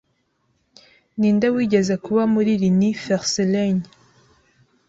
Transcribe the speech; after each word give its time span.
Ninde 1.17 1.47
wigeze 1.55 1.93
kuba 2.05 2.23
muri 2.33 2.51
Lunis 2.61 2.97
Felsenreihn 3.05 3.79